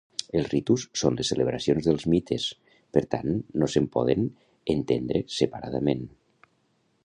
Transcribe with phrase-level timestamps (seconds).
[0.37, 2.47] Els ritus són les celebracions dels mites,
[2.97, 4.27] per tant, no se'n poden
[4.77, 6.05] entendre separadament.